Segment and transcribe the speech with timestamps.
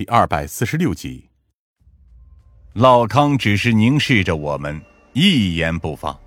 [0.00, 1.28] 第二百四十六集。
[2.72, 4.80] 老康只是凝视着我们，
[5.12, 6.18] 一言不发。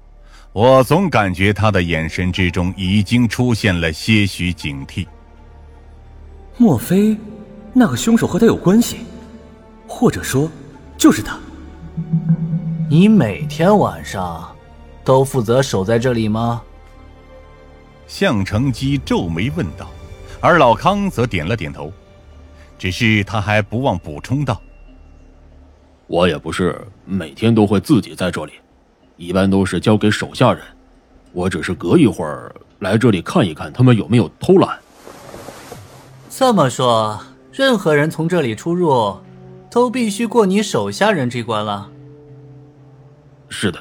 [0.52, 5.08] 我总感觉他的眼神之中已经出现了些许警惕。
[6.56, 7.18] 莫非
[7.74, 8.98] 那个凶手和他有关系？
[9.88, 10.48] 或者说，
[10.96, 11.40] 就是他？
[12.88, 14.56] 你每天晚上
[15.04, 16.62] 都负责守在这里吗？
[18.06, 19.90] 向成基皱眉问道，
[20.40, 21.92] 而老康则点了点头。
[22.78, 24.62] 只是他还不忘补充道。
[26.08, 28.54] 我也不是每天都会自己在这里，
[29.18, 30.64] 一般都是交给手下人。
[31.32, 34.78] 我只是隔一会儿来这里看一看他们有没有偷懒。
[36.30, 37.20] 这么说，
[37.52, 39.18] 任何人从这里出入，
[39.72, 41.90] 都必须过你手下人这关了。
[43.50, 43.80] 是的。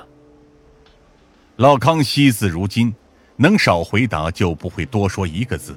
[1.57, 2.95] 老康惜字如金，
[3.37, 5.77] 能少回答就不会多说一个字。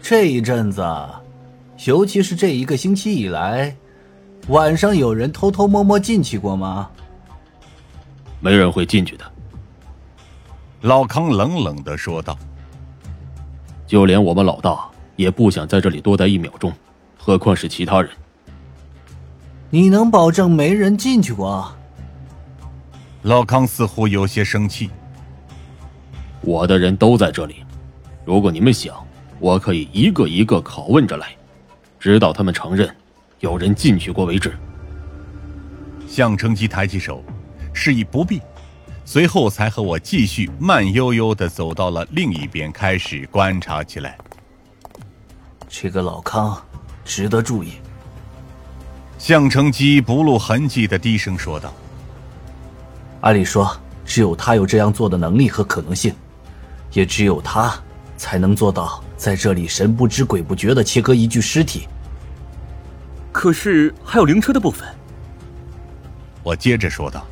[0.00, 0.82] 这一阵子，
[1.86, 3.74] 尤其是这一个星期以来。
[4.48, 6.90] 晚上有人偷偷摸摸进去过吗？
[8.40, 9.24] 没人会进去的。
[10.82, 12.38] 老康冷冷的说道。
[13.86, 16.72] 就连我们老大也不想在这里多待一秒钟，
[17.18, 18.10] 何况是其他人。
[19.70, 21.74] 你能保证没人进去过？
[23.22, 24.90] 老康似乎有些生气。
[26.42, 27.64] 我的人都在这里，
[28.24, 28.94] 如果你们想，
[29.40, 31.34] 我可以一个一个拷问着来，
[32.04, 32.94] 直到他们承认。
[33.40, 34.54] 有人进去过为止。
[36.06, 37.24] 向成基抬起手，
[37.72, 38.42] 示意不必，
[39.06, 44.18] 随后才和我继续慢悠悠的走到了另一边，开始观察起来。
[45.66, 46.62] 这个老康
[47.06, 47.72] 值得注意。
[49.16, 51.72] 向成基不露痕迹的低声说道
[53.22, 53.74] ：“按理说，
[54.04, 56.14] 只有他有这样做的能力和可能性，
[56.92, 57.74] 也只有他
[58.18, 61.88] 才能做到在这里神不知鬼不觉的切割一具尸体。”
[63.34, 64.88] 可是还有灵车的部分，
[66.44, 67.26] 我接着说道：“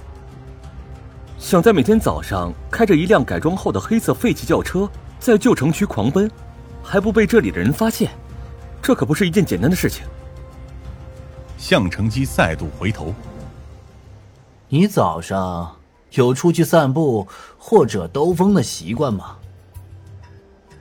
[1.39, 4.90] 想在每天早上开着一辆改装后的黑色废弃轿车
[5.20, 6.29] 在旧城区狂奔，
[6.83, 8.11] 还不被这里的人发现，
[8.83, 10.05] 这可不是一件简单的事情。”
[11.57, 13.14] 向成基再度回头
[14.69, 15.77] ：“你早上
[16.11, 19.36] 有出去散步或者兜风的习惯吗？”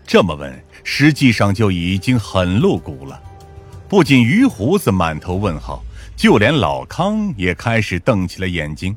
[0.04, 0.52] 这么问，
[0.84, 3.22] 实际上就已经很露骨了。
[3.92, 5.84] 不仅于胡子满头问号，
[6.16, 8.96] 就连老康也开始瞪起了眼睛。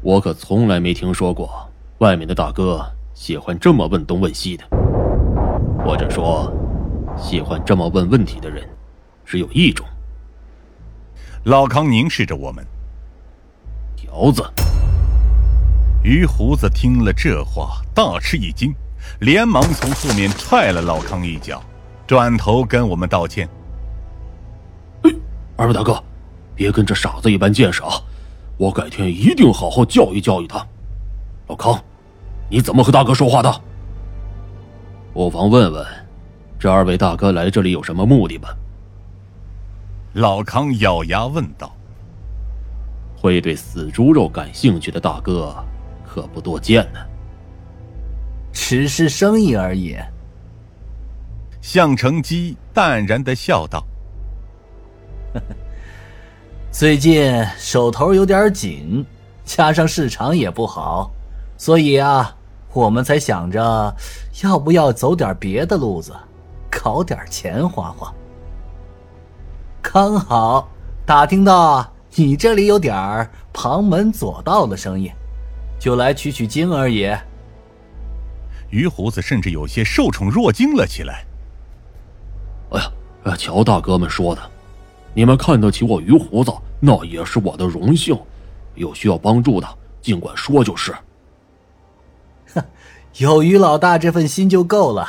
[0.00, 2.82] 我可从来没听说过外面的大哥
[3.12, 4.64] 喜欢这么问东问西的，
[5.84, 6.50] 或者说，
[7.18, 8.66] 喜欢这么问问题的人，
[9.26, 9.86] 只有一种。
[11.42, 12.66] 老康凝视着我们。
[13.94, 14.42] 条子。
[16.02, 18.74] 于胡子听了这话，大吃一惊，
[19.20, 21.62] 连忙从后面踹了老康一脚。
[22.06, 23.48] 转头跟我们道歉。
[25.02, 25.10] 哎，
[25.56, 26.02] 二位大哥，
[26.54, 27.90] 别跟这傻子一般见识啊！
[28.56, 30.64] 我改天一定好好教育教育他。
[31.48, 31.78] 老康，
[32.48, 33.60] 你怎么和大哥说话的？
[35.12, 35.86] 不妨问问，
[36.58, 38.56] 这二位大哥来这里有什么目的吧？
[40.12, 41.74] 老康咬牙问道。
[43.16, 45.54] 会对死猪肉感兴趣的大哥，
[46.06, 47.00] 可不多见呢。
[48.52, 49.96] 只是生意而已。
[51.64, 53.82] 向成基淡然的笑道
[56.70, 59.02] ：“最近手头有点紧，
[59.46, 61.10] 加上市场也不好，
[61.56, 62.36] 所以啊，
[62.74, 63.96] 我们才想着
[64.42, 66.14] 要不要走点别的路子，
[66.70, 68.12] 搞点钱花花。
[69.80, 70.68] 刚好
[71.06, 75.10] 打听到你这里有点旁门左道的生意，
[75.80, 77.10] 就来取取经而已。”
[78.68, 81.24] 于胡子甚至有些受宠若惊了起来。
[82.70, 84.42] 哎呀，乔大哥们说的，
[85.14, 88.18] 你们看得起我于胡子，那也是我的荣幸。
[88.74, 90.92] 有需要帮助的，尽管说就是。
[92.54, 92.62] 哼，
[93.18, 95.06] 有于老大这份心就够了。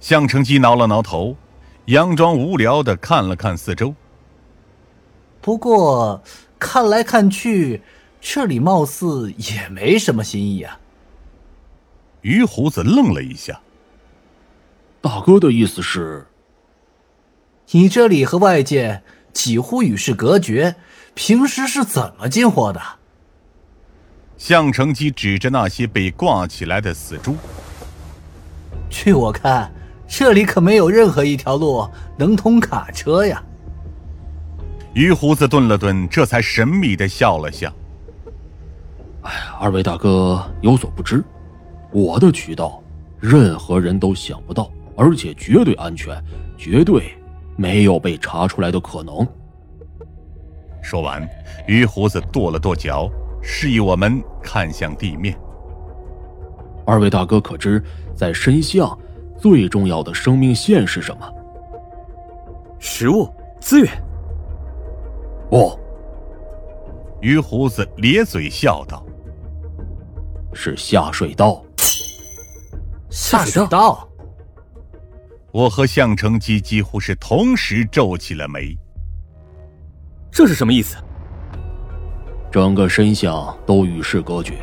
[0.00, 1.34] 向成基挠了挠头，
[1.86, 3.94] 佯装无聊的看了看四周。
[5.40, 6.22] 不过
[6.58, 7.82] 看来看去，
[8.20, 10.78] 这里貌似也没什么新意啊。
[12.20, 13.58] 于胡子愣了一下。
[15.04, 16.26] 大哥的意思是，
[17.72, 19.02] 你这里和外界
[19.34, 20.76] 几乎与世隔绝，
[21.12, 22.80] 平时是怎么进货的？
[24.38, 27.36] 向成基指着那些被挂起来的死猪。
[28.88, 29.70] 据我看，
[30.08, 31.86] 这里可没有任何一条路
[32.16, 33.44] 能通卡车呀。
[34.94, 37.70] 于胡子顿了顿，这才神秘的笑了笑。
[39.20, 41.22] 哎呀，二位大哥有所不知，
[41.92, 42.82] 我的渠道，
[43.20, 44.70] 任何人都想不到。
[44.96, 46.16] 而且绝对安全，
[46.56, 47.12] 绝对
[47.56, 49.26] 没有被查出来的可能。
[50.82, 51.26] 说完，
[51.66, 53.10] 于胡子跺了跺脚，
[53.42, 55.36] 示意我们看向地面。
[56.86, 57.82] 二位大哥可知，
[58.14, 58.96] 在深巷
[59.38, 61.34] 最重要的生命线是什么？
[62.78, 63.28] 食物
[63.60, 63.90] 资源。
[65.48, 65.78] 不。
[67.22, 69.02] 于胡子咧嘴笑道
[70.52, 71.64] ：“是下水道。”
[73.08, 74.06] 下水道。
[75.54, 78.76] 我和向成基几乎是同时皱起了眉。
[80.28, 80.96] 这是什么意思？
[82.50, 84.54] 整个深巷都与世隔绝，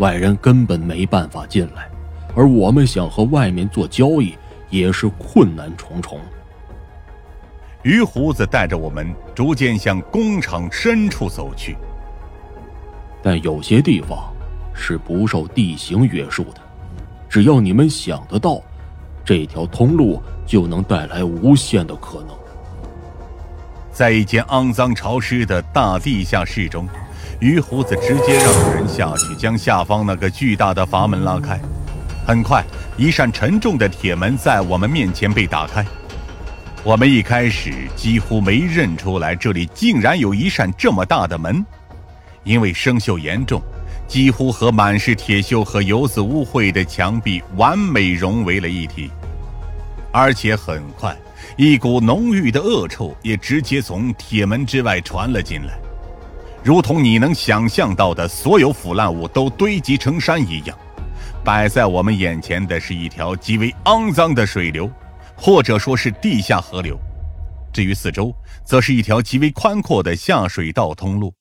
[0.00, 1.90] 外人根本没办法进来，
[2.36, 4.36] 而我们想和外面做交易
[4.68, 6.20] 也是困难重重。
[7.82, 11.74] 于胡子带着我们逐渐向工厂深处走去。
[13.22, 14.30] 但有些地方
[14.74, 16.60] 是不受地形约束的，
[17.30, 18.60] 只要你们想得到，
[19.24, 22.28] 这条通路就能带来无限的可能。
[23.92, 26.88] 在一间肮脏潮湿的大地下室中，
[27.40, 31.60] 于胡子直接让人下去，将下方那个巨大的阀门拉开。
[32.26, 32.64] 很快，
[32.96, 35.84] 一扇沉重的铁门在我们面前被打开。
[36.82, 41.64] 我们一开始几乎没认出来，这里竟然有一扇这么大的门。
[42.42, 43.62] 因为生锈严重，
[44.06, 49.10] 几乎和满是铁锈和油渍污秽的墙壁完美融为了一体，
[50.16, 51.12] 而且很快，
[51.56, 55.76] 一股浓郁的恶臭也直接从铁门之外传了进来，
[56.62, 60.78] 如同你能想象到的所有腐烂物都堆积成山一样。
[61.42, 64.88] 摆在我们眼前的是一条极为肮脏的水流，
[65.36, 66.94] 或者说是地下河流；
[67.72, 68.32] 至于四周，
[68.64, 71.34] 则是一条极为宽阔的下水道通路。